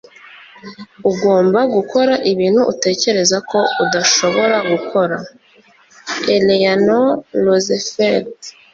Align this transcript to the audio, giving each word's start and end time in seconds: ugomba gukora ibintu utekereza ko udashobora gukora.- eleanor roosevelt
ugomba 1.11 1.59
gukora 1.75 2.13
ibintu 2.31 2.61
utekereza 2.73 3.37
ko 3.49 3.59
udashobora 3.83 4.57
gukora.- 4.71 5.17
eleanor 6.35 7.09
roosevelt 7.45 8.39